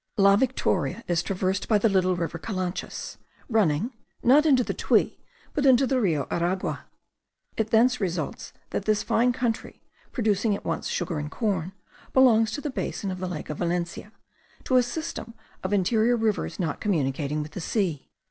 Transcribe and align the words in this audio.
La 0.17 0.35
Victoria 0.35 1.03
is 1.07 1.21
traversed 1.21 1.67
by 1.67 1.77
the 1.77 1.87
little 1.87 2.15
river 2.15 2.39
Calanchas, 2.39 3.17
running, 3.47 3.91
not 4.23 4.47
into 4.47 4.63
the 4.63 4.73
Tuy, 4.73 5.19
but 5.53 5.63
into 5.63 5.85
the 5.85 6.01
Rio 6.01 6.25
Aragua: 6.31 6.85
it 7.55 7.69
thence 7.69 8.01
results 8.01 8.51
that 8.71 8.85
this 8.85 9.03
fine 9.03 9.31
country, 9.31 9.83
producing 10.11 10.55
at 10.55 10.65
once 10.65 10.87
sugar 10.87 11.19
and 11.19 11.29
corn, 11.29 11.73
belongs 12.13 12.49
to 12.53 12.61
the 12.61 12.71
basin 12.71 13.11
of 13.11 13.19
the 13.19 13.27
lake 13.27 13.51
of 13.51 13.59
Valencia, 13.59 14.11
to 14.63 14.75
a 14.77 14.81
system 14.81 15.35
of 15.63 15.71
interior 15.71 16.17
rivers 16.17 16.59
not 16.59 16.81
communicating 16.81 17.43
with 17.43 17.51
the 17.51 17.61
sea. 17.61 18.09